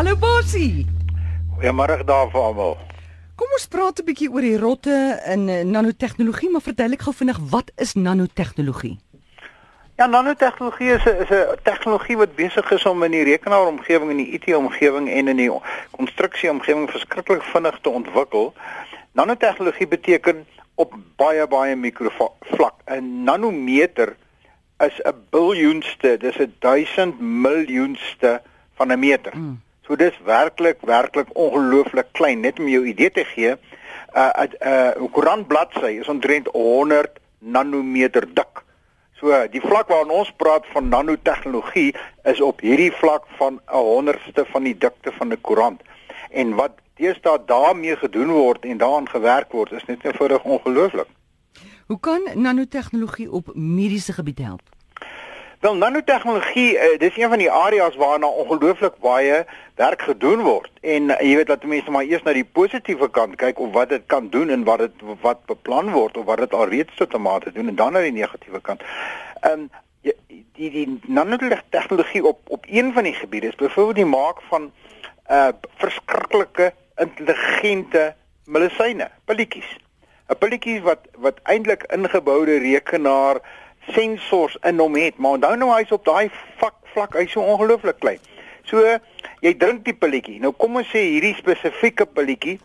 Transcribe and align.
Hallo 0.00 0.16
Bosie. 0.16 0.86
Goeiemôre 1.52 1.98
daar 2.08 2.30
vir 2.32 2.40
almal. 2.40 2.70
Kom 3.36 3.50
ons 3.52 3.66
praat 3.68 4.00
'n 4.00 4.06
bietjie 4.08 4.30
oor 4.32 4.40
die 4.40 4.56
rotte 4.56 5.20
in 5.28 5.42
eh, 5.48 5.60
nanotegnologie, 5.60 6.48
maar 6.50 6.64
verduidelik 6.64 7.02
gou 7.04 7.12
vinnig 7.12 7.38
wat 7.50 7.68
is 7.76 7.92
nanotegnologie? 7.92 8.96
Ja, 10.00 10.06
nanotegnologie 10.06 10.90
is 10.96 11.04
'n 11.04 11.20
is 11.24 11.28
'n 11.28 11.60
tegnologie 11.68 12.16
wat 12.16 12.34
besig 12.34 12.70
is 12.70 12.86
om 12.86 13.02
in 13.02 13.10
die 13.10 13.24
rekenaaromgewing 13.24 14.10
en 14.10 14.16
die 14.16 14.32
IT-omgewing 14.32 15.10
en 15.10 15.28
in 15.28 15.36
die 15.36 15.52
konstruksieomgewing 15.90 16.90
verskriklik 16.90 17.42
vinnig 17.42 17.78
te 17.80 17.90
ontwikkel. 17.90 18.54
Nanotegnologie 19.12 19.88
beteken 19.88 20.46
op 20.74 20.94
baie 21.16 21.46
baie 21.46 21.76
mikrovlak. 21.76 22.76
'n 22.86 23.24
Nanometer 23.24 24.16
is 24.78 25.00
'n 25.04 25.14
biljoenste, 25.30 26.16
dis 26.16 26.38
'n 26.38 26.54
1000 26.58 27.20
miljoenste 27.20 28.40
van 28.74 28.92
'n 28.92 28.98
meter. 28.98 29.36
Mm. 29.36 29.60
So 29.90 29.96
dis 29.98 30.14
werklik 30.22 30.84
werklik 30.86 31.30
ongelooflik 31.34 32.12
klein 32.14 32.44
net 32.46 32.60
om 32.62 32.68
jou 32.70 32.84
idee 32.86 33.10
te 33.10 33.24
gee. 33.26 33.50
'n 33.50 33.58
uh, 34.14 34.42
'n 34.42 34.52
uh, 34.62 34.92
'n 34.94 35.02
uh, 35.02 35.12
koerantbladsy 35.12 35.98
is 36.02 36.08
omtrent 36.08 36.46
100 36.46 37.18
nanometer 37.38 38.22
dik. 38.34 38.62
So 39.18 39.34
die 39.50 39.60
vlak 39.60 39.88
waarna 39.88 40.12
ons 40.12 40.30
praat 40.36 40.66
van 40.72 40.88
nanotegnologie 40.88 41.94
is 42.22 42.40
op 42.40 42.60
hierdie 42.60 42.92
vlak 42.92 43.26
van 43.38 43.58
'n 43.66 43.82
honderdste 43.90 44.46
van 44.52 44.62
die 44.62 44.78
dikte 44.78 45.12
van 45.18 45.32
'n 45.32 45.40
koerant. 45.40 45.82
En 46.30 46.54
wat 46.54 46.78
deesdae 46.94 47.42
daarmee 47.46 47.96
gedoen 47.96 48.30
word 48.30 48.64
en 48.64 48.78
daaraan 48.78 49.08
gewerk 49.08 49.52
word 49.52 49.72
is 49.72 49.84
net 49.84 50.04
eenvoudig 50.04 50.44
ongelooflik. 50.44 51.10
Hoe 51.86 52.00
kan 52.00 52.22
nanotegnologie 52.34 53.30
op 53.30 53.54
mediese 53.54 54.12
gebied 54.12 54.38
help? 54.38 54.62
Wel 55.60 55.74
nanotegnologie, 55.76 56.74
uh, 56.74 56.98
dis 56.98 57.16
een 57.16 57.28
van 57.28 57.38
die 57.38 57.50
areas 57.50 57.96
waarna 57.96 58.26
ongelooflik 58.26 58.94
baie 58.98 59.44
werk 59.74 60.02
gedoen 60.02 60.40
word. 60.40 60.70
En 60.80 61.10
uh, 61.10 61.18
jy 61.20 61.34
weet 61.36 61.50
dat 61.52 61.66
mense 61.68 61.92
maar 61.92 62.08
eers 62.08 62.22
na 62.24 62.32
die 62.32 62.46
positiewe 62.48 63.10
kant 63.12 63.36
kyk 63.36 63.60
of 63.60 63.74
wat 63.74 63.92
dit 63.92 64.06
kan 64.08 64.30
doen 64.32 64.48
en 64.48 64.64
wat 64.64 64.80
dit 64.86 65.04
wat 65.20 65.44
beplan 65.50 65.92
word 65.92 66.16
of 66.16 66.24
wat 66.24 66.40
dit 66.40 66.56
alreeds 66.56 66.96
tot 66.96 67.12
'n 67.12 67.20
mate 67.20 67.52
doen 67.52 67.68
en 67.68 67.76
dan 67.76 67.92
na 67.92 68.00
die 68.00 68.16
negatiewe 68.16 68.60
kant. 68.60 68.80
Ehm 69.40 69.68
um, 69.68 69.68
die 70.56 70.70
die 70.70 70.98
nanotegnologie 71.06 72.24
op 72.24 72.40
op 72.48 72.64
een 72.64 72.92
van 72.92 73.04
die 73.04 73.14
gebiede 73.20 73.52
is 73.52 73.60
byvoorbeeld 73.60 74.00
die 74.00 74.12
maak 74.16 74.40
van 74.48 74.72
uh 75.28 75.52
verskriklike 75.76 76.72
intelligente 76.96 78.14
medisyne, 78.44 79.10
pilletjies. 79.24 79.76
'n 80.30 80.38
Pilletjie 80.38 80.80
wat 80.82 81.04
wat 81.18 81.38
eintlik 81.42 81.84
ingeboude 81.92 82.58
rekenaar 82.58 83.40
sensors 83.88 84.56
in 84.64 84.78
hom 84.78 84.94
het, 84.94 85.18
maar 85.18 85.38
onthou 85.38 85.56
nou 85.56 85.70
hy's 85.74 85.92
op 85.92 86.04
daai 86.04 86.30
vlak 86.58 86.76
vlak, 86.92 87.14
hy's 87.14 87.32
so 87.32 87.40
ongelooflik 87.40 88.00
klein. 88.00 88.20
So 88.68 88.82
jy 89.44 89.54
drink 89.58 89.84
die 89.86 89.96
pilletjie. 89.96 90.40
Nou 90.42 90.52
kom 90.52 90.76
ons 90.80 90.90
sê 90.92 91.02
hierdie 91.06 91.34
spesifieke 91.38 92.06
pilletjie 92.06 92.58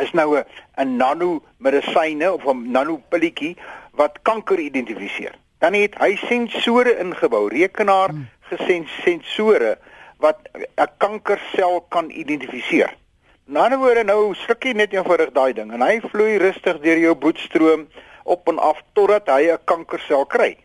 is 0.00 0.12
nou 0.14 0.36
'n 0.38 0.44
'n 0.78 0.96
nano 0.96 1.42
medisyne 1.58 2.32
of 2.32 2.46
'n 2.46 2.72
nano 2.72 3.02
pilletjie 3.10 3.56
wat 3.92 4.22
kanker 4.22 4.58
identifiseer. 4.58 5.34
Dan 5.58 5.74
het 5.74 5.94
hy 5.98 6.16
sensore 6.16 6.98
ingebou, 6.98 7.48
rekenaar 7.48 8.08
hmm. 8.08 8.28
gesensore 8.48 9.78
wat 10.18 10.38
'n 10.54 10.88
kankersel 10.98 11.80
kan 11.88 12.10
identifiseer. 12.10 12.96
Na 13.44 13.68
'n 13.68 13.78
woorde 13.78 14.04
nou 14.04 14.34
jy 14.60 14.72
net 14.72 14.92
eenvoudig 14.92 15.32
daai 15.32 15.52
ding 15.52 15.72
en 15.72 15.82
hy 15.82 16.00
vloei 16.00 16.38
rustig 16.38 16.80
deur 16.80 16.98
jou 16.98 17.14
bloedstroom 17.14 17.88
op 18.24 18.48
en 18.48 18.58
af 18.58 18.82
totdat 18.92 19.28
hy 19.28 19.50
'n 19.50 19.64
kankersel 19.64 20.26
kry. 20.26 20.56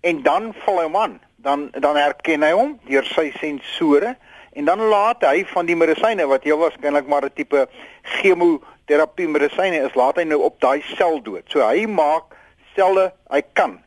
En 0.00 0.22
dan 0.22 0.54
val 0.64 0.78
hy 0.78 0.84
hom 0.84 0.96
aan. 0.96 1.20
Dan 1.36 1.70
dan 1.70 1.96
herken 1.96 2.42
hy 2.42 2.52
hom 2.52 2.78
deur 2.86 3.04
sy 3.04 3.32
sensore 3.40 4.16
en 4.52 4.64
dan 4.64 4.80
laat 4.80 5.22
hy 5.22 5.44
van 5.44 5.66
die 5.66 5.76
medisyne 5.76 6.26
wat 6.26 6.44
heel 6.44 6.58
waarskynlik 6.58 7.06
maar 7.06 7.24
'n 7.24 7.34
tipe 7.34 7.68
chemoterapie 8.02 9.28
medisyne 9.28 9.76
is, 9.86 9.94
laat 9.94 10.16
hy 10.16 10.24
nou 10.24 10.42
op 10.42 10.60
daai 10.60 10.82
sel 10.96 11.22
dood. 11.22 11.44
So 11.48 11.60
hy 11.60 11.86
maak 11.86 12.34
selle, 12.74 13.12
hy 13.30 13.42
kan 13.52 13.78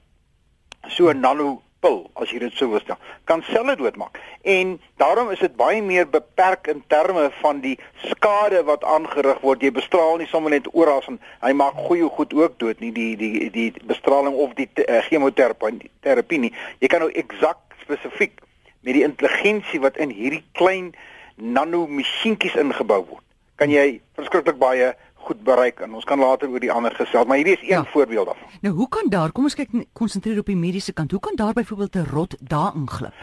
so 0.87 1.11
nano 1.13 1.61
pil 1.81 2.05
as 2.15 2.31
jy 2.31 2.39
dit 2.45 2.55
sou 2.55 2.69
wil 2.71 2.83
stel. 2.83 2.99
Kan 3.25 3.43
selle 3.49 3.75
doodmaak. 3.75 4.19
En 4.47 4.77
daarom 5.01 5.31
is 5.33 5.41
dit 5.43 5.55
baie 5.59 5.81
meer 5.83 6.07
beperk 6.09 6.69
in 6.71 6.83
terme 6.87 7.27
van 7.41 7.59
die 7.65 7.77
skade 8.07 8.63
wat 8.69 8.85
aangerig 8.85 9.41
word. 9.41 9.65
Jy 9.65 9.73
bestraal 9.75 10.21
nie 10.21 10.29
sommer 10.31 10.53
net 10.53 10.69
oral 10.71 11.01
en 11.07 11.19
hy 11.41 11.51
maak 11.57 11.79
goeie 11.87 12.07
goed 12.09 12.33
ook 12.37 12.57
dood 12.61 12.79
nie 12.83 12.91
die 12.95 13.15
die 13.17 13.49
die 13.53 13.71
bestraling 13.87 14.35
of 14.35 14.53
die 14.57 14.67
uh, 14.83 15.01
chemoterapie 15.07 16.39
nie 16.39 16.53
jy 16.81 16.89
kan 16.91 17.03
nou 17.03 17.11
eksak 17.23 17.59
spesifiek 17.83 18.41
met 18.81 18.97
die 18.97 19.05
intelligensie 19.05 19.81
wat 19.83 19.97
in 20.01 20.13
hierdie 20.13 20.43
klein 20.57 20.91
nano 21.35 21.85
masjienkies 21.87 22.57
ingebou 22.59 23.01
word 23.05 23.25
kan 23.61 23.73
jy 23.73 24.01
verskriklik 24.19 24.59
baie 24.61 24.93
goed 25.27 25.43
bereik 25.43 25.79
en 25.79 25.93
ons 25.93 26.05
kan 26.05 26.19
later 26.19 26.49
oor 26.49 26.59
die 26.59 26.71
ander 26.71 26.95
gesels, 26.95 27.27
maar 27.27 27.37
hierdie 27.37 27.57
is 27.57 27.61
een 27.61 27.77
ja. 27.77 27.85
voorbeeld 27.85 28.25
daarvan. 28.25 28.57
Nou, 28.61 28.75
hoe 28.75 28.89
kan 28.89 29.09
daar, 29.09 29.31
kom 29.31 29.43
ons 29.43 29.55
kyk 29.55 29.69
konsentreer 29.93 30.39
op 30.39 30.45
die 30.45 30.55
mediese 30.55 30.93
kant. 30.93 31.11
Hoe 31.11 31.19
kan 31.19 31.35
daar 31.35 31.53
byvoorbeeld 31.53 31.95
'n 31.95 32.09
rot 32.11 32.35
daar 32.39 32.71
inglip? 32.75 33.13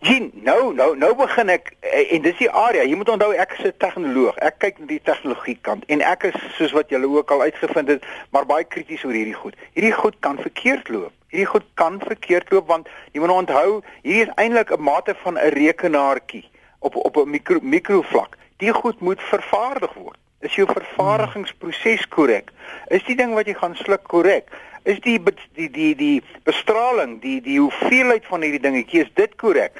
Sien, 0.00 0.30
nou, 0.32 0.74
nou, 0.74 0.96
nou 0.96 1.14
begin 1.18 1.48
ek 1.50 1.72
eh, 1.80 2.12
en 2.14 2.22
dis 2.22 2.36
die 2.38 2.50
area. 2.50 2.84
Jy 2.86 2.94
moet 3.00 3.08
onthou 3.10 3.32
ek 3.34 3.56
is 3.58 3.64
'n 3.66 3.72
tegnoloog. 3.82 4.36
Ek 4.36 4.58
kyk 4.62 4.78
na 4.78 4.86
die 4.86 5.00
tegnologie 5.02 5.58
kant 5.60 5.82
en 5.90 6.00
ek 6.00 6.22
is 6.22 6.36
soos 6.54 6.72
wat 6.72 6.88
julle 6.88 7.08
ook 7.10 7.30
al 7.30 7.40
uitgevind 7.40 7.88
het, 7.88 8.06
maar 8.30 8.46
baie 8.46 8.64
krities 8.64 9.02
oor 9.04 9.12
hierdie 9.12 9.34
goed. 9.34 9.56
Hierdie 9.74 9.92
goed 9.92 10.14
kan 10.20 10.38
verkeerd 10.38 10.88
loop. 10.88 11.12
Hierdie 11.28 11.50
goed 11.50 11.66
kan 11.74 11.98
verkeerd 11.98 12.50
loop 12.50 12.68
want 12.68 12.88
jy 13.12 13.20
moet 13.20 13.30
onthou, 13.30 13.82
hierdie 14.02 14.22
is 14.22 14.34
eintlik 14.36 14.70
'n 14.70 14.82
mate 14.82 15.14
van 15.24 15.34
'n 15.34 15.50
rekenaartjie 15.58 16.46
op 16.78 16.94
op 16.96 17.16
'n 17.16 17.30
mikro 17.30 17.58
mikrovlak. 17.60 18.36
Die 18.56 18.72
goed 18.72 19.00
moet 19.00 19.20
vervaardig 19.20 19.94
word. 19.94 20.18
Is 20.40 20.54
jou 20.54 20.68
vervaardigingsproses 20.70 22.04
korrek? 22.14 22.52
Is 22.94 23.02
die 23.08 23.16
ding 23.18 23.32
wat 23.34 23.48
jy 23.50 23.56
gaan 23.58 23.72
sluk 23.74 24.04
korrek? 24.06 24.52
Is 24.86 25.00
die 25.02 25.16
die 25.58 25.66
die 25.74 25.94
die 25.98 26.18
bestraling, 26.46 27.16
die 27.24 27.40
die 27.42 27.56
hoeveelheid 27.58 28.26
van 28.30 28.46
hierdie 28.46 28.62
dingetjie 28.62 29.02
is 29.02 29.10
dit 29.18 29.34
korrek? 29.42 29.74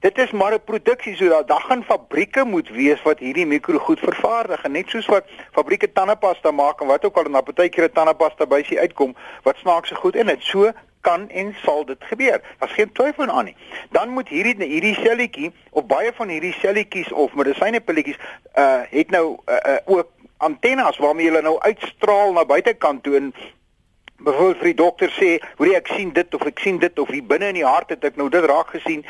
Dit 0.00 0.16
is 0.18 0.30
maar 0.30 0.54
'n 0.54 0.64
produksie 0.64 1.16
so 1.16 1.28
dat 1.28 1.48
daar 1.48 1.60
gaan 1.60 1.84
fabrieke 1.84 2.44
moet 2.44 2.68
wees 2.68 3.02
wat 3.02 3.18
hierdie 3.18 3.46
mikrogoed 3.46 4.00
vervaardig 4.00 4.64
en 4.64 4.72
net 4.72 4.88
soos 4.88 5.06
wat 5.06 5.24
fabrieke 5.52 5.92
tandepasta 5.92 6.50
maak 6.50 6.80
en 6.80 6.86
wat 6.86 7.04
ook 7.04 7.16
al 7.16 7.24
in 7.24 7.36
'n 7.36 7.42
partykeer 7.42 7.84
'n 7.84 7.92
tandepasta 7.92 8.46
by 8.46 8.62
sy 8.62 8.78
uitkom 8.78 9.16
wat 9.42 9.56
snaakse 9.56 9.94
goed 9.94 10.16
in 10.16 10.26
dit. 10.26 10.42
So 10.42 10.72
kan 11.08 11.28
en 11.28 11.54
sal 11.64 11.84
dit 11.88 12.08
gebeur. 12.10 12.40
Daar's 12.58 12.76
geen 12.76 12.92
twyfel 12.92 13.30
aan 13.30 13.50
nie. 13.50 13.56
Dan 13.90 14.08
moet 14.16 14.28
hierdie 14.28 14.56
hierdie 14.64 14.94
selletjie 15.00 15.52
of 15.70 15.86
baie 15.86 16.12
van 16.14 16.28
hierdie 16.28 16.54
selletjies 16.60 17.12
of 17.12 17.34
medisynepilletjies 17.34 18.20
uh 18.54 18.80
het 18.90 19.10
nou 19.10 19.26
uh, 19.46 19.60
uh 19.74 19.78
ook 19.98 20.10
antennes 20.38 20.98
waarmee 20.98 21.30
hulle 21.30 21.42
nou 21.42 21.56
uitstraal 21.60 22.32
na 22.32 22.44
buitekant 22.44 23.02
toe 23.02 23.16
en 23.16 23.32
vir 24.18 24.56
die 24.62 24.74
dokter 24.74 25.10
sê, 25.14 25.38
"Hoerie 25.56 25.76
ek 25.76 25.88
sien 25.94 26.12
dit 26.12 26.34
of 26.34 26.42
ek 26.46 26.58
sien 26.58 26.78
dit 26.78 26.98
of 26.98 27.08
hier 27.08 27.22
binne 27.22 27.48
in 27.48 27.54
die 27.54 27.66
hart 27.66 27.90
het 27.90 28.04
ek 28.04 28.16
nou 28.16 28.28
dit 28.28 28.44
raak 28.44 28.70
gesien 28.74 29.04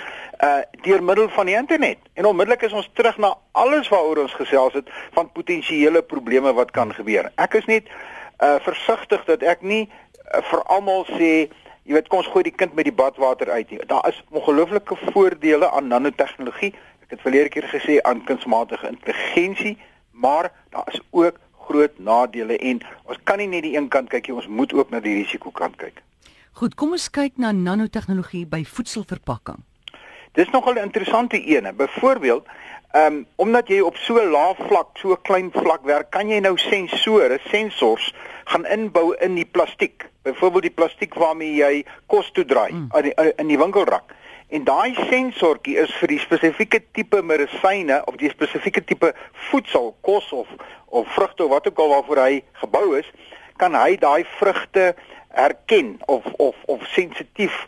uh 0.44 0.60
deur 0.82 1.02
middel 1.02 1.28
van 1.28 1.46
die 1.46 1.56
internet." 1.56 1.98
En 2.14 2.24
onmiddellik 2.24 2.62
is 2.62 2.72
ons 2.72 2.90
terug 2.92 3.16
na 3.18 3.34
alles 3.52 3.88
waaroor 3.88 4.18
ons 4.18 4.34
gesels 4.34 4.74
het 4.74 4.90
van 5.12 5.32
potensiële 5.32 6.02
probleme 6.02 6.52
wat 6.52 6.70
kan 6.70 6.94
gebeur. 6.94 7.32
Ek 7.36 7.54
is 7.54 7.64
net 7.64 7.88
uh 8.42 8.58
versigtig 8.60 9.24
dat 9.24 9.42
ek 9.42 9.62
nie 9.62 9.88
uh, 9.88 10.42
vir 10.50 10.62
almal 10.62 11.06
sê 11.08 11.48
jy 11.88 11.96
weet 11.96 12.08
kom 12.12 12.20
ons 12.20 12.28
gooi 12.28 12.44
die 12.44 12.52
kind 12.52 12.74
met 12.76 12.84
die 12.84 12.92
badwater 12.92 13.48
uit. 13.50 13.70
Daar 13.88 14.04
is 14.08 14.20
ongelooflike 14.28 14.96
voordele 15.08 15.70
aan 15.72 15.88
nanotegnologie. 15.88 16.74
Ek 17.06 17.14
het 17.16 17.22
verlede 17.24 17.48
keer 17.54 17.68
gesê 17.72 17.96
aan 18.04 18.20
kunsmatige 18.28 18.90
intelligensie, 18.92 19.78
maar 20.12 20.50
daar 20.74 20.84
is 20.92 21.00
ook 21.10 21.38
groot 21.68 21.96
nadele 21.98 22.58
en 22.58 22.82
ons 23.08 23.20
kan 23.24 23.40
nie 23.40 23.48
net 23.48 23.64
die 23.64 23.76
een 23.76 23.88
kant 23.92 24.12
kyk 24.12 24.28
nie, 24.28 24.36
ons 24.36 24.50
moet 24.60 24.72
ook 24.76 24.92
na 24.92 25.00
die 25.04 25.16
risikokant 25.22 25.76
kyk. 25.80 26.02
Goed, 26.60 26.76
kom 26.76 26.92
ons 26.96 27.08
kyk 27.14 27.40
na 27.40 27.54
nanotegnologie 27.56 28.44
by 28.50 28.64
voedselverpakking. 28.68 29.64
Dis 30.36 30.50
nogal 30.52 30.74
'n 30.74 30.88
interessante 30.90 31.40
een. 31.40 31.76
Byvoorbeeld, 31.76 32.44
ehm 32.92 33.12
um, 33.12 33.26
omdat 33.36 33.68
jy 33.68 33.80
op 33.80 33.96
so 33.96 34.20
lae 34.30 34.54
vlak, 34.68 34.88
so 34.98 35.16
klein 35.16 35.50
vlak 35.52 35.82
werk, 35.84 36.10
kan 36.10 36.28
jy 36.28 36.40
nou 36.40 36.56
sensore, 36.56 37.38
sensors 37.48 38.14
gaan 38.44 38.66
inbou 38.66 39.14
in 39.20 39.34
die 39.34 39.46
plastiek. 39.46 40.08
Byvoorbeeld 40.28 40.68
die 40.68 40.76
plastiek 40.80 41.14
waarmee 41.14 41.54
jy 41.58 41.84
kos 42.06 42.30
toedraai 42.36 42.72
mm. 42.72 42.88
in 43.00 43.08
die, 43.08 43.14
in 43.36 43.52
die 43.52 43.58
winkelrak. 43.60 44.14
En 44.48 44.64
daai 44.64 44.94
sensortjie 45.10 45.76
is 45.80 45.92
vir 46.00 46.14
die 46.14 46.20
spesifieke 46.22 46.80
tipe 46.96 47.20
medisyne 47.22 48.00
of 48.08 48.16
die 48.20 48.30
spesifieke 48.32 48.84
tipe 48.84 49.12
voedsel, 49.50 49.94
kos 50.00 50.32
of 50.32 50.48
of 50.88 51.08
vrugte 51.12 51.44
of 51.44 51.50
wat 51.52 51.66
ook 51.68 51.82
al 51.84 51.92
waarvoor 51.92 52.20
hy 52.22 52.38
gebou 52.62 52.96
is, 52.96 53.08
kan 53.60 53.74
hy 53.76 53.98
daai 54.00 54.24
vrugte 54.38 54.94
herken 55.36 55.98
of 56.06 56.24
of 56.38 56.56
of 56.66 56.86
sensitief 56.94 57.66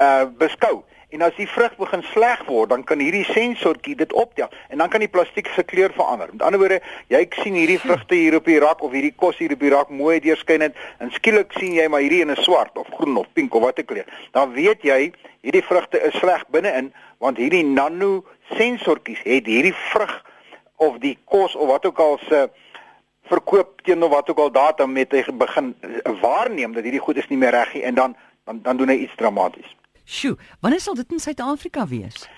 uh 0.00 0.24
beskou 0.40 0.80
En 1.12 1.20
as 1.20 1.34
die 1.36 1.46
vrug 1.48 1.74
begin 1.76 2.00
sleg 2.08 2.40
word, 2.46 2.70
dan 2.72 2.84
kan 2.88 3.00
hierdie 3.02 3.26
sensortjie 3.28 3.92
dit 4.00 4.12
optel 4.16 4.48
en 4.72 4.80
dan 4.80 4.88
kan 4.88 5.02
die 5.04 5.10
plastiek 5.12 5.50
se 5.52 5.60
kleur 5.68 5.92
verander. 5.92 6.30
Met 6.32 6.44
ander 6.46 6.60
woorde, 6.62 6.78
jy 7.12 7.20
sien 7.36 7.58
hierdie 7.58 7.76
vrugte 7.82 8.16
hier 8.16 8.38
op 8.38 8.48
die 8.48 8.56
rak 8.62 8.80
of 8.80 8.94
hierdie 8.96 9.12
kos 9.20 9.36
hier 9.36 9.52
op 9.52 9.60
die 9.60 9.72
rak 9.74 9.92
mooi 9.92 10.22
deurskynend 10.24 10.78
en 11.04 11.12
skielik 11.12 11.52
sien 11.58 11.74
jy 11.76 11.84
maar 11.92 12.00
hierdie 12.00 12.22
een 12.22 12.32
is 12.32 12.40
swart 12.46 12.80
of 12.80 12.88
groen 12.96 13.18
of 13.20 13.28
pink 13.36 13.52
of 13.54 13.66
watter 13.66 13.84
kleur. 13.84 14.08
Dan 14.32 14.54
weet 14.56 14.88
jy 14.88 15.12
hierdie 15.44 15.64
vrugte 15.68 16.00
is 16.00 16.16
sleg 16.16 16.46
binne-in 16.54 16.88
want 17.20 17.36
hierdie 17.36 17.64
nano 17.66 18.22
sensortjies 18.56 19.20
het 19.28 19.52
hierdie 19.52 19.74
vrug 19.92 20.16
of 20.80 20.96
die 21.04 21.18
kos 21.28 21.58
of 21.60 21.68
wat 21.74 21.84
ook 21.92 22.00
al 22.00 22.18
se 22.24 22.46
verkoop 23.28 23.84
teenoor 23.84 24.16
wat 24.16 24.32
ook 24.32 24.40
al 24.46 24.50
data 24.56 24.88
met 24.88 25.12
hy 25.12 25.22
begin 25.44 25.74
waarneem 26.24 26.72
dat 26.72 26.88
hierdie 26.88 27.04
goed 27.04 27.20
is 27.20 27.28
nie 27.28 27.38
meer 27.44 27.52
reg 27.52 27.76
nie 27.76 27.84
en 27.92 28.00
dan 28.00 28.18
dan 28.48 28.64
dan 28.64 28.80
doen 28.80 28.96
hy 28.96 29.02
iets 29.04 29.20
dramaties. 29.20 29.76
Sjoe, 30.12 30.36
wanneer 30.60 30.80
sal 30.80 30.94
dit 30.94 31.12
in 31.12 31.20
Suid-Afrika 31.20 31.86
wees? 31.88 32.28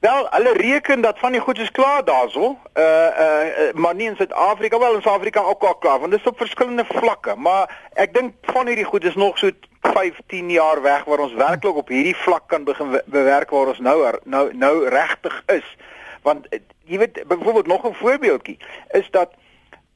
Wel, 0.00 0.26
hulle 0.30 0.52
reken 0.52 1.00
dat 1.00 1.18
van 1.18 1.32
die 1.32 1.40
goed 1.40 1.58
is 1.58 1.70
klaar 1.70 2.04
daarso. 2.04 2.58
Uh 2.74 2.84
uh 2.84 3.72
maar 3.74 3.94
nie 3.94 4.08
in 4.08 4.16
Suid-Afrika 4.16 4.78
wel 4.78 4.94
in 4.94 5.02
Suid-Afrika 5.02 5.40
ook 5.40 5.62
al 5.62 5.74
klaar 5.74 5.98
want 5.98 6.10
dit 6.10 6.20
is 6.20 6.26
op 6.26 6.38
verskillende 6.38 6.84
vlakke, 6.88 7.34
maar 7.36 7.90
ek 7.94 8.14
dink 8.14 8.34
van 8.42 8.66
hierdie 8.66 8.84
goed 8.84 9.04
is 9.04 9.14
nog 9.14 9.38
so 9.38 9.50
15 9.80 10.50
jaar 10.50 10.82
weg 10.82 11.04
waar 11.04 11.22
ons 11.22 11.32
werklik 11.32 11.76
op 11.76 11.88
hierdie 11.88 12.16
vlak 12.16 12.48
kan 12.48 12.64
begin 12.64 13.00
bewerk 13.06 13.50
waar 13.50 13.74
ons 13.74 13.78
nou 13.78 13.98
nou 14.24 14.44
nou 14.56 14.88
regtig 14.88 15.42
is. 15.46 15.76
Want 16.22 16.48
jy 16.84 16.98
weet 16.98 17.22
byvoorbeeld 17.26 17.66
nog 17.66 17.86
'n 17.86 17.94
voorbeeldjie 17.94 18.58
is 18.90 19.10
dat 19.10 19.30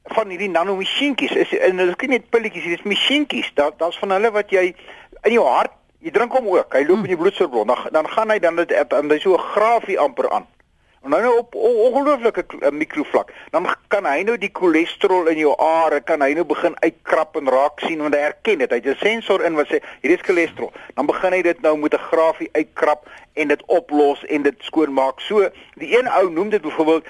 van 0.03 0.29
hierdie 0.29 0.49
nanomasjienkies 0.49 1.31
is 1.31 1.57
en 1.57 1.77
dit 1.77 1.87
is 1.87 1.95
nie 1.95 2.09
net 2.09 2.29
pilletjies, 2.29 2.63
dit 2.63 2.79
is 2.79 2.91
masjienkies. 2.91 3.51
Daar 3.53 3.71
daar's 3.77 3.99
van 3.99 4.11
hulle 4.11 4.31
wat 4.31 4.49
jy 4.49 4.75
in 5.21 5.31
jou 5.31 5.47
hart 5.47 5.71
Jy 6.05 6.11
drink 6.13 6.35
hom 6.37 6.47
ook. 6.51 6.75
Hy 6.75 6.83
loop 6.85 6.99
hmm. 6.99 7.07
in 7.07 7.15
die 7.15 7.17
bloedsuiker 7.17 7.65
dan 7.65 7.87
dan 7.91 8.09
gaan 8.13 8.29
hy 8.29 8.37
dan 8.39 8.59
dit 8.61 8.73
dan 8.89 9.09
hy 9.09 9.17
so 9.19 9.33
'n 9.33 9.47
grafie 9.55 9.97
amper 9.99 10.29
aan. 10.29 10.45
En 11.05 11.09
nou 11.09 11.21
nou 11.21 11.37
op 11.37 11.55
ongelooflike 11.55 12.45
eh, 12.59 12.71
mikrovlak. 12.71 13.31
Dan 13.49 13.67
kan 13.87 14.05
hy 14.05 14.21
nou 14.25 14.37
die 14.37 14.49
cholesterol 14.53 15.27
in 15.29 15.37
jou 15.37 15.53
are 15.57 16.01
kan 16.01 16.21
hy 16.21 16.33
nou 16.33 16.45
begin 16.45 16.73
uitkrap 16.81 17.37
en 17.37 17.49
raak 17.49 17.79
sien 17.79 18.01
want 18.01 18.13
hy 18.13 18.21
herken 18.21 18.57
dit. 18.57 18.69
Hy 18.69 18.75
het 18.81 18.85
'n 18.85 19.01
sensor 19.01 19.43
in 19.45 19.55
wat 19.55 19.67
sê 19.67 19.81
hier 20.01 20.11
is 20.11 20.21
cholesterol. 20.21 20.71
Dan 20.93 21.05
begin 21.05 21.33
hy 21.33 21.41
dit 21.41 21.61
nou 21.61 21.77
met 21.77 21.93
'n 21.93 22.07
grafie 22.09 22.49
uitkrap 22.51 23.09
en 23.33 23.47
dit 23.47 23.65
oplos 23.65 24.25
en 24.25 24.41
dit 24.41 24.55
skoonmaak. 24.59 25.19
So 25.19 25.49
die 25.75 25.97
een 25.97 26.07
ou 26.07 26.29
noem 26.29 26.49
dit 26.49 26.61
byvoorbeeld 26.61 27.05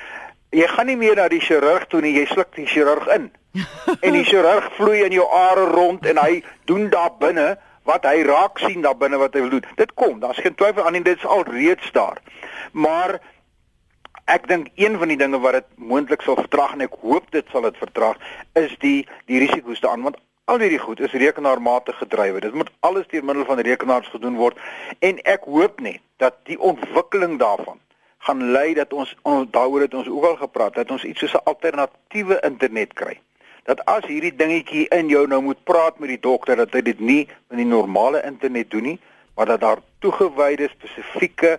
jy 0.49 0.67
gaan 0.67 0.85
nie 0.85 0.97
meer 0.97 1.15
na 1.15 1.27
die 1.27 1.41
chirurg 1.41 1.87
toe 1.87 2.01
nie, 2.01 2.13
jy 2.13 2.25
sluk 2.25 2.55
die 2.55 2.67
chirurg 2.67 3.07
in. 3.07 3.31
en 4.05 4.11
die 4.11 4.23
chirurg 4.23 4.71
vloei 4.75 5.03
in 5.03 5.11
jou 5.11 5.27
are 5.31 5.65
rond 5.71 6.05
en 6.05 6.17
hy 6.17 6.43
doen 6.65 6.89
daar 6.89 7.11
binne 7.19 7.57
wat 7.85 8.05
hy 8.09 8.23
raak 8.25 8.59
sien 8.63 8.81
daar 8.81 8.97
binne 8.97 9.19
wat 9.21 9.33
hy 9.37 9.45
wil 9.45 9.55
doen. 9.57 9.65
Dit 9.77 9.93
kom, 9.93 10.19
daar's 10.19 10.41
geen 10.41 10.57
twyfel 10.57 10.85
aan 10.85 10.97
en 10.97 11.05
dit 11.05 11.17
is 11.17 11.25
al 11.25 11.45
reeds 11.47 11.91
daar. 11.93 12.21
Maar 12.73 13.19
ek 14.25 14.47
dink 14.49 14.71
een 14.75 14.97
van 14.97 15.11
die 15.13 15.19
dinge 15.21 15.39
wat 15.39 15.59
dit 15.59 15.67
moontlik 15.77 16.25
sal 16.25 16.39
vertraag 16.39 16.73
en 16.73 16.87
ek 16.87 16.97
hoop 17.01 17.29
dit 17.35 17.45
sal 17.53 17.67
dit 17.67 17.77
vertraag 17.77 18.21
is 18.57 18.73
die 18.81 19.05
die 19.29 19.41
risiko's 19.43 19.83
daaraan 19.85 20.07
want 20.09 20.17
al 20.49 20.61
hierdie 20.61 20.81
goed 20.81 20.99
is 21.01 21.13
rekenaarmatig 21.13 21.97
gedrywe. 22.01 22.41
Dit 22.41 22.53
moet 22.53 22.71
alles 22.85 23.07
deur 23.13 23.25
middel 23.25 23.45
van 23.45 23.61
rekenaars 23.61 24.09
gedoen 24.13 24.37
word 24.41 24.57
en 24.99 25.21
ek 25.23 25.45
hoop 25.49 25.81
net 25.81 26.01
dat 26.21 26.41
die 26.49 26.57
ontwikkeling 26.57 27.37
daarvan 27.41 27.81
gaan 28.25 28.41
lei 28.51 28.73
dat 28.73 28.93
ons 28.93 29.13
daaroor 29.53 29.85
het 29.85 29.93
ons 29.93 30.09
ook 30.09 30.25
al 30.25 30.37
gepraat 30.41 30.81
dat 30.81 30.91
ons 30.91 31.05
iets 31.05 31.19
soos 31.19 31.37
'n 31.37 31.45
alternatiewe 31.45 32.39
internet 32.49 32.93
kry 32.93 33.19
dat 33.65 33.81
as 33.89 34.05
hierdie 34.05 34.35
dingetjie 34.35 34.85
in 34.93 35.09
jou 35.09 35.25
nou 35.27 35.41
moet 35.41 35.63
praat 35.65 35.97
met 35.99 36.11
die 36.13 36.21
dokter 36.21 36.59
dat 36.59 36.73
hy 36.73 36.83
dit 36.85 36.99
nie 36.99 37.23
in 37.49 37.61
die 37.63 37.69
normale 37.69 38.21
internet 38.25 38.69
doen 38.69 38.91
nie, 38.91 38.99
maar 39.35 39.49
dat 39.49 39.63
daar 39.63 39.81
toegewyde 40.05 40.69
spesifieke 40.71 41.57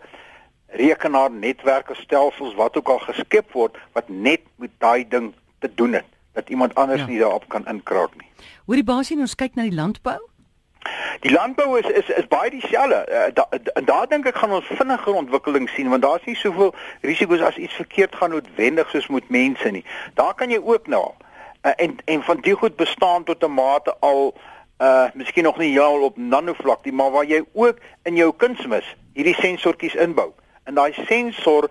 rekenaar 0.78 1.30
netwerke 1.30 1.94
stelsels 1.94 2.54
wat 2.54 2.76
ook 2.76 2.88
al 2.94 3.02
geskep 3.08 3.50
word 3.52 3.78
wat 3.92 4.08
net 4.08 4.46
met 4.62 4.70
daai 4.78 5.08
ding 5.08 5.32
te 5.58 5.70
doen 5.74 5.98
het 5.98 6.06
dat 6.32 6.48
iemand 6.48 6.74
anders 6.74 7.00
ja. 7.00 7.06
nie 7.06 7.18
daarop 7.18 7.48
kan 7.48 7.66
inkraak 7.66 8.14
nie. 8.20 8.30
Hoorie 8.66 8.84
basie, 8.84 9.18
ons 9.18 9.34
kyk 9.34 9.54
na 9.56 9.64
die 9.66 9.74
landbou. 9.74 10.18
Die 11.24 11.32
landbou 11.32 11.78
is 11.80 11.86
is 11.90 12.08
is 12.14 12.26
baie 12.30 12.50
dieselfde. 12.50 12.98
Uh, 13.10 13.28
da, 13.34 13.46
da, 13.50 13.80
daar 13.88 14.06
dink 14.10 14.28
ek 14.30 14.36
gaan 14.38 14.52
ons 14.54 14.68
vinniger 14.78 15.16
ontwikkeling 15.22 15.66
sien 15.72 15.88
want 15.90 16.04
daar's 16.04 16.26
nie 16.28 16.36
soveel 16.38 16.74
risiko's 17.00 17.42
as 17.42 17.56
iets 17.58 17.78
verkeerd 17.80 18.14
gaan 18.14 18.36
noodwendig 18.36 18.90
soos 18.92 19.08
met 19.10 19.30
mense 19.32 19.70
nie. 19.74 19.84
Daar 20.14 20.34
kan 20.34 20.52
jy 20.52 20.60
ook 20.62 20.86
nou 20.92 21.02
al 21.08 21.16
uh, 21.66 21.72
en 21.76 21.96
en 22.04 22.22
van 22.22 22.40
die 22.40 22.54
goed 22.54 22.76
bestaan 22.76 23.24
tot 23.24 23.42
'n 23.42 23.52
mate 23.52 23.96
al 24.00 24.34
uh 24.80 25.08
miskien 25.14 25.44
nog 25.44 25.56
nie 25.56 25.70
heeltemal 25.70 26.02
op 26.02 26.16
nanovlak 26.16 26.84
nie, 26.84 26.92
maar 26.92 27.10
waar 27.10 27.24
jy 27.24 27.44
ook 27.52 27.78
in 28.02 28.16
jou 28.16 28.32
kunsmis 28.36 28.96
hierdie 29.12 29.34
sensortjies 29.34 29.94
inbou. 29.94 30.32
En 30.64 30.74
daai 30.74 30.92
sensor 30.92 31.70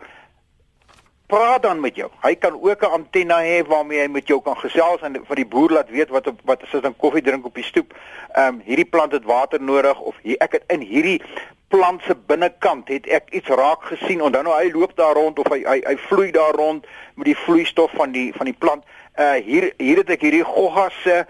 praat 1.28 1.62
dan 1.62 1.80
met 1.80 1.96
jou. 1.96 2.10
Hy 2.22 2.36
kan 2.36 2.54
ook 2.62 2.82
'n 2.82 2.92
antenna 2.92 3.40
hê 3.42 3.68
waarmee 3.68 4.00
hy 4.00 4.08
met 4.08 4.28
jou 4.28 4.42
kan 4.42 4.58
gesels 4.58 5.02
en 5.02 5.26
vir 5.26 5.36
die 5.36 5.46
boer 5.46 5.72
laat 5.72 5.90
weet 5.90 6.10
wat 6.10 6.28
op 6.28 6.40
wat 6.44 6.64
is 6.64 6.72
dit 6.72 6.86
'n 6.86 6.96
koffie 6.98 7.22
drink 7.22 7.46
op 7.46 7.56
die 7.56 7.64
stoep. 7.64 7.94
Ehm 8.34 8.48
um, 8.48 8.62
hierdie 8.66 8.90
plant 8.90 9.12
het 9.12 9.24
water 9.24 9.62
nodig 9.62 10.00
of 10.00 10.16
hier, 10.22 10.38
ek 10.38 10.52
het 10.52 10.64
in 10.68 10.82
hierdie 10.82 11.22
plant 11.68 12.02
se 12.04 12.16
binnekant 12.16 12.88
het 12.88 13.08
ek 13.08 13.30
iets 13.30 13.48
raak 13.48 13.84
gesien. 13.84 14.22
Onthou 14.22 14.44
nou 14.44 14.56
hy 14.62 14.72
loop 14.72 14.96
daar 14.96 15.14
rond 15.14 15.40
of 15.40 15.48
hy 15.50 15.64
hy, 15.66 15.82
hy 15.86 15.98
vloei 15.98 16.32
daar 16.32 16.54
rond 16.54 16.86
met 17.16 17.26
die 17.26 17.38
vloeistof 17.38 17.92
van 17.92 18.12
die 18.12 18.34
van 18.34 18.46
die 18.46 18.58
plant 18.58 18.84
uh 19.20 19.34
hier 19.46 19.74
hier 19.78 20.02
het 20.02 20.10
ek 20.10 20.22
hierdie 20.28 20.44
gogga 20.44 20.90
se 21.02 21.26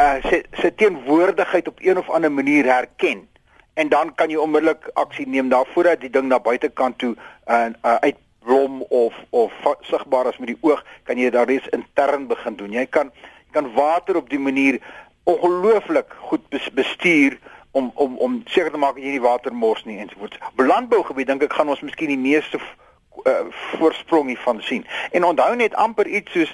uh 0.00 0.16
se 0.28 0.42
se 0.60 0.74
teenwoordigheid 0.74 1.68
op 1.68 1.80
een 1.80 1.98
of 1.98 2.10
ander 2.10 2.32
manier 2.32 2.64
herken 2.64 3.28
en 3.74 3.88
dan 3.88 4.14
kan 4.14 4.30
jy 4.30 4.36
onmiddellik 4.36 4.90
aksie 4.94 5.28
neem 5.28 5.48
daarvoor 5.48 5.84
dat 5.92 6.00
die 6.00 6.10
ding 6.10 6.28
na 6.28 6.40
buitekant 6.40 6.98
toe 6.98 7.14
uh, 7.46 7.68
uh 7.82 7.96
uitblom 8.00 8.82
of 8.82 9.14
of 9.30 9.52
sigbaar 9.80 10.26
as 10.26 10.38
met 10.38 10.52
die 10.52 10.60
oog 10.60 10.84
kan 11.04 11.18
jy 11.18 11.30
daar 11.30 11.48
reeds 11.48 11.68
intern 11.68 12.26
begin 12.26 12.56
doen 12.56 12.72
jy 12.72 12.86
kan 12.86 13.12
jy 13.46 13.52
kan 13.52 13.72
water 13.74 14.16
op 14.16 14.28
die 14.28 14.40
manier 14.40 14.80
ongelooflik 15.24 16.14
goed 16.18 16.48
bestuur 16.74 17.38
om 17.72 17.92
om 17.94 18.16
om 18.18 18.42
seker 18.44 18.70
te 18.70 18.78
maak 18.78 18.94
dat 18.94 19.04
jy 19.04 19.16
nie 19.16 19.24
water 19.24 19.54
mors 19.54 19.84
nie 19.84 19.98
ensovoorts. 19.98 20.38
Landbougebied 20.56 21.26
dink 21.26 21.42
ek 21.46 21.54
gaan 21.56 21.72
ons 21.72 21.80
miskien 21.80 22.12
die 22.12 22.20
meeste 22.20 22.60
uh, 22.60 23.38
voorsprong 23.78 24.28
hiervan 24.28 24.60
sien. 24.62 24.84
En 25.12 25.24
onthou 25.24 25.54
net 25.56 25.74
amper 25.74 26.06
iets 26.06 26.32
soos 26.36 26.52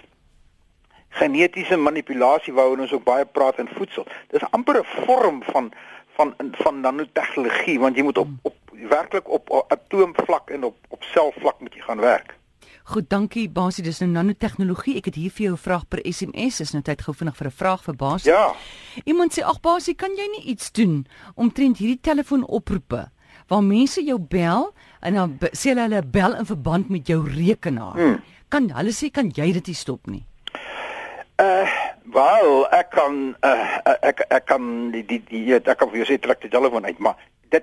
genetiese 1.08 1.76
manipulasie 1.76 2.52
waaroor 2.52 2.78
ons 2.78 2.92
ook 2.92 3.04
baie 3.04 3.24
praat 3.24 3.58
in 3.58 3.68
voedsel. 3.76 4.06
Dis 4.30 4.50
amper 4.50 4.80
'n 4.80 4.84
vorm 5.04 5.42
van 5.42 5.72
van 6.16 6.34
van 6.50 6.80
nanotegnologie 6.80 7.78
want 7.78 7.96
jy 7.96 8.02
moet 8.02 8.18
op 8.18 8.28
op 8.42 8.56
werklik 8.88 9.28
op, 9.28 9.50
op 9.50 9.72
atoomvlak 9.72 10.50
en 10.50 10.64
op 10.64 10.76
op 10.88 11.02
selvlak 11.02 11.60
moet 11.60 11.74
jy 11.74 11.80
gaan 11.80 12.00
werk. 12.00 12.36
Goed, 12.88 13.10
dankie 13.10 13.50
Basie, 13.52 13.82
dis 13.84 13.98
nou 14.00 14.08
nanotegnologie. 14.10 14.94
Ek 14.96 15.10
het 15.10 15.18
hier 15.20 15.30
vir 15.30 15.44
jou 15.44 15.52
'n 15.52 15.60
vraag 15.60 15.88
per 15.88 16.00
SMS. 16.02 16.60
Is 16.60 16.72
nou 16.72 16.82
tyd 16.82 17.02
gou 17.02 17.14
vinnig 17.14 17.36
vir 17.36 17.46
'n 17.46 17.50
vraag 17.50 17.82
vir 17.84 17.94
Basie. 17.94 18.32
Ja. 18.32 18.54
Iemand 19.04 19.32
sê: 19.32 19.42
"Ag 19.44 19.60
Basie, 19.60 19.94
kan 19.94 20.10
jy 20.16 20.28
nie 20.36 20.44
iets 20.44 20.72
doen 20.72 21.06
omtrent 21.34 21.78
hierdie 21.78 22.00
telefoonoproepe 22.00 23.10
waar 23.46 23.62
mense 23.62 24.04
jou 24.04 24.18
bel 24.18 24.74
en 25.00 25.14
dan 25.14 25.38
sê 25.52 25.68
hulle 25.68 25.80
hulle 25.80 26.02
bel 26.02 26.34
in 26.34 26.46
verband 26.46 26.88
met 26.88 27.06
jou 27.06 27.28
rekenaar? 27.28 27.92
Hmm. 27.92 28.22
Kan 28.48 28.70
hulle 28.70 28.92
sê 28.92 29.10
kan 29.10 29.30
jy 29.30 29.52
dit 29.52 29.66
nie 29.66 29.74
stop 29.74 30.06
nie?" 30.06 30.27
Uh 31.40 31.70
wel, 32.02 32.66
ek 32.74 32.88
kan 32.90 33.36
uh 33.46 33.76
ek 34.02 34.24
ek 34.26 34.46
kan 34.50 34.62
die 34.90 35.04
die, 35.06 35.20
die 35.28 35.54
ek 35.54 35.76
kan 35.78 35.90
vir 35.92 36.00
jou 36.00 36.06
sê 36.08 36.16
trek 36.18 36.40
die 36.42 36.50
telefoon 36.50 36.88
uit, 36.88 36.98
maar 36.98 37.14
dit 37.54 37.62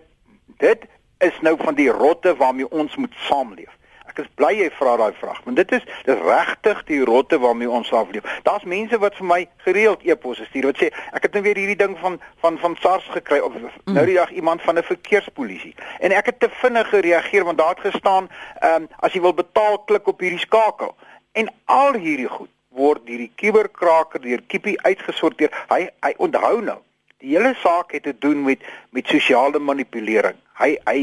dit 0.63 0.85
is 1.25 1.41
nou 1.43 1.57
van 1.59 1.75
die 1.75 1.89
rotte 1.91 2.31
waarmee 2.39 2.69
ons 2.71 2.95
moet 2.95 3.17
saamleef. 3.27 3.73
Ek 4.07 4.21
is 4.23 4.29
bly 4.39 4.53
jy 4.55 4.69
vra 4.77 4.93
daai 5.01 5.17
vraag, 5.19 5.41
want 5.43 5.59
dit 5.59 5.75
is 5.75 5.83
dis 6.07 6.23
regtig 6.23 6.85
die 6.87 7.01
rotte 7.03 7.41
waarmee 7.43 7.67
ons 7.67 7.91
saamleef. 7.91 8.23
Daar's 8.47 8.63
mense 8.63 9.01
wat 9.03 9.19
vir 9.19 9.29
my 9.33 9.41
gereeld 9.67 10.07
e-posse 10.07 10.47
stuur 10.47 10.69
wat 10.71 10.79
sê 10.79 10.93
ek 11.11 11.27
het 11.27 11.35
nou 11.35 11.43
weer 11.43 11.59
hierdie 11.59 11.79
ding 11.83 11.99
van 11.99 12.15
van 12.45 12.61
van 12.63 12.79
SARS 12.79 13.11
gekry 13.19 13.43
of 13.43 13.59
mm. 13.59 13.91
nou 13.91 14.07
die 14.07 14.15
dag 14.21 14.31
iemand 14.31 14.63
van 14.63 14.79
'n 14.79 14.87
verkeerspolisie 14.87 15.75
en 15.99 16.15
ek 16.15 16.31
het 16.31 16.39
te 16.39 16.53
vinnig 16.63 16.87
gereageer 16.95 17.43
want 17.43 17.59
daar 17.59 17.75
het 17.75 17.91
gestaan 17.91 18.31
ehm 18.63 18.87
um, 18.87 18.89
as 19.03 19.11
jy 19.11 19.21
wil 19.21 19.35
betaal 19.35 19.83
klik 19.83 20.07
op 20.07 20.23
hierdie 20.23 20.45
skakel 20.47 20.95
en 21.33 21.51
al 21.65 21.99
hierdie 21.99 22.31
goed 22.31 22.54
word 22.75 23.05
deur 23.07 23.23
die 23.23 23.31
kuberkraker 23.39 24.21
deur 24.21 24.43
Kippie 24.47 24.77
uitgesorteer. 24.83 25.53
Hy 25.71 25.87
hy 26.05 26.13
onthou 26.17 26.59
nou. 26.61 26.79
Die 27.23 27.33
hele 27.35 27.55
saak 27.61 27.95
het 27.95 28.03
te 28.03 28.13
doen 28.13 28.43
met 28.45 28.63
met 28.91 29.07
sosiale 29.07 29.59
manipulering. 29.59 30.37
Hy 30.59 30.75
hy 30.89 30.99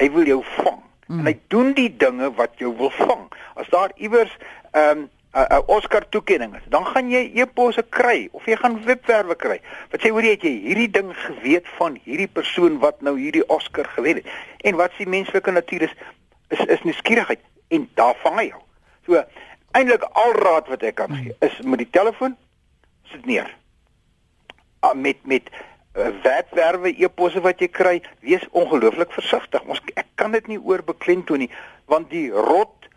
hy 0.00 0.10
wil 0.10 0.26
jou 0.26 0.40
vang. 0.56 0.80
Mm. 1.06 1.18
En 1.18 1.28
hy 1.28 1.34
doen 1.52 1.74
die 1.76 1.90
dinge 1.96 2.32
wat 2.38 2.56
jou 2.60 2.72
wil 2.78 2.92
vang. 2.96 3.26
As 3.60 3.68
daar 3.72 3.92
iewers 3.96 4.32
'n 4.72 4.78
um, 4.78 5.10
'n 5.32 5.62
Oscar 5.66 6.04
toekenning 6.08 6.54
is, 6.56 6.64
dan 6.68 6.86
gaan 6.86 7.08
jy 7.10 7.30
e-posse 7.40 7.82
kry 7.88 8.28
of 8.32 8.44
jy 8.44 8.56
gaan 8.56 8.82
webwerwe 8.84 9.34
kry. 9.34 9.60
Wat 9.90 10.02
sê 10.04 10.10
hoor 10.12 10.22
jy 10.22 10.34
het 10.36 10.42
jy 10.44 10.52
hierdie 10.66 10.90
ding 10.92 11.08
geweet 11.16 11.68
van 11.78 11.96
hierdie 12.04 12.28
persoon 12.28 12.76
wat 12.78 13.00
nou 13.00 13.16
hierdie 13.16 13.46
Oscar 13.48 13.88
gewen 13.96 14.20
het. 14.20 14.26
En 14.60 14.76
wat 14.76 14.92
s'n 14.98 15.08
menslike 15.08 15.50
natuur 15.50 15.82
is 15.88 15.94
is 16.52 16.60
is 16.76 16.84
nuuskierigheid 16.84 17.40
en 17.68 17.88
daar 17.94 18.16
vang 18.20 18.36
hy 18.38 18.46
jou. 18.50 18.60
So 19.06 19.24
eintlik 19.78 20.04
al 20.12 20.32
raad 20.38 20.68
wat 20.72 20.82
ek 20.86 20.96
kan 21.00 21.14
gee 21.16 21.36
is 21.40 21.58
met 21.64 21.82
die 21.84 21.90
telefoon 21.90 22.36
sit 23.12 23.26
neer. 23.26 23.50
Uh, 24.82 24.94
met 24.94 25.20
met 25.28 25.50
uh, 25.52 26.08
webwerwe 26.24 26.94
e-posse 26.96 27.40
wat 27.44 27.60
jy 27.60 27.68
kry, 27.68 27.96
wees 28.20 28.44
ongelooflik 28.50 29.12
versigtig. 29.14 29.64
Ons 29.68 29.82
ek 29.94 30.08
kan 30.20 30.34
dit 30.34 30.48
nie 30.50 30.60
oorbeklemtoon 30.60 31.44
nie, 31.44 31.50
want 31.90 32.10
die 32.10 32.28
rot, 32.30 32.88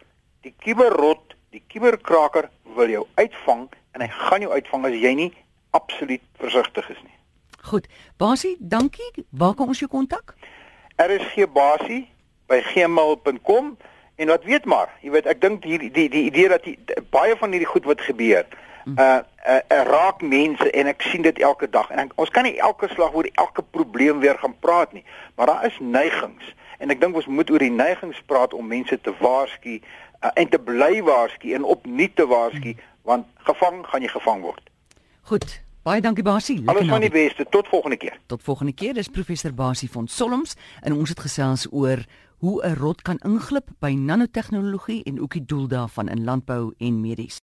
die 0.45 0.53
kuberrot, 0.63 1.35
die 1.55 1.63
kuberkraker 1.71 2.49
wil 2.75 2.91
jou 2.91 3.05
uitvang 3.15 3.67
en 3.95 4.03
hy 4.03 4.11
gaan 4.11 4.43
jou 4.43 4.51
uitvang 4.51 4.87
as 4.89 4.97
jy 4.99 5.13
nie 5.15 5.31
absoluut 5.75 6.23
versigtig 6.41 6.89
is 6.91 7.01
nie. 7.03 7.13
Goed. 7.65 7.87
Basie, 8.21 8.55
dankie. 8.59 9.25
Waar 9.29 9.55
kan 9.57 9.71
ons 9.71 9.79
jou 9.81 9.89
kontak? 9.89 10.35
RSG 11.01 11.47
Basie 11.51 12.05
by 12.47 12.61
gmail.com 12.71 13.73
en 14.15 14.27
wat 14.27 14.43
weet 14.43 14.65
maar, 14.65 14.89
jy 15.01 15.11
weet 15.11 15.25
ek 15.25 15.41
dink 15.41 15.63
die 15.63 15.79
die 15.79 16.09
die 16.09 16.23
idee 16.29 16.49
dat 16.49 16.63
die, 16.63 16.77
baie 17.09 17.35
van 17.39 17.51
hierdie 17.51 17.69
goed 17.69 17.85
wat 17.85 18.01
gebeur 18.01 18.45
uh 18.85 18.93
uh, 18.93 19.19
uh 19.49 19.81
raak 19.89 20.21
mense 20.21 20.69
en 20.71 20.87
ek 20.87 21.01
sien 21.01 21.21
dit 21.25 21.39
elke 21.41 21.69
dag 21.69 21.89
en 21.89 22.03
ek, 22.03 22.11
ons 22.21 22.29
kan 22.29 22.45
nie 22.45 22.57
elke 22.61 22.87
slag 22.93 23.15
oor 23.17 23.25
elke 23.33 23.63
probleem 23.73 24.19
weer 24.21 24.37
gaan 24.37 24.53
praat 24.61 24.93
nie 24.93 25.03
maar 25.35 25.49
daar 25.49 25.65
is 25.65 25.79
neigings 25.79 26.53
en 26.77 26.93
ek 26.93 27.01
dink 27.01 27.17
ons 27.17 27.25
moet 27.25 27.49
oor 27.49 27.65
die 27.65 27.73
neigings 27.73 28.21
praat 28.29 28.53
om 28.53 28.67
mense 28.69 28.99
te 29.01 29.13
waarsku 29.19 29.79
uh, 29.79 30.31
en 30.35 30.49
te 30.49 30.61
bly 30.61 31.01
waarsku 31.01 31.55
en 31.57 31.65
opnuut 31.65 32.15
te 32.15 32.29
waarsku 32.29 32.75
want 33.09 33.25
gevang 33.49 33.81
gaan 33.89 34.05
jy 34.05 34.11
gevang 34.13 34.45
word 34.45 34.73
Goed 35.25 35.63
Baie 35.85 36.01
dankie 36.01 36.23
Basie. 36.25 36.63
Alles 36.65 36.87
van 36.89 37.03
die 37.03 37.11
beste. 37.13 37.45
Tot 37.53 37.67
volgende 37.69 37.97
keer. 38.01 38.15
Tot 38.25 38.41
volgende 38.41 38.73
keer. 38.73 38.95
Dis 38.97 39.05
professor 39.13 39.53
Basie 39.53 39.89
van 39.93 40.07
Solms 40.09 40.55
en 40.81 40.95
ons 40.97 41.11
het 41.13 41.19
gesels 41.21 41.67
oor 41.69 42.01
hoe 42.37 42.61
'n 42.65 42.75
rot 42.75 43.01
kan 43.01 43.17
inglip 43.17 43.67
by 43.79 43.93
nanotegnologie 43.97 45.03
en 45.03 45.21
ook 45.21 45.31
die 45.31 45.45
doel 45.45 45.67
daarvan 45.67 46.09
in 46.09 46.23
landbou 46.23 46.73
en 46.77 47.01
medies. 47.01 47.33